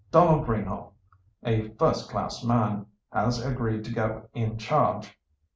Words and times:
Donald 0.11 0.47
Greenhaugh, 0.47 0.93
a 1.43 1.69
first 1.77 2.09
class 2.09 2.43
man, 2.43 2.87
has 3.11 3.39
agreed 3.39 3.85
to 3.85 3.93
go 3.93 4.27
in 4.33 4.57
charge. 4.57 5.15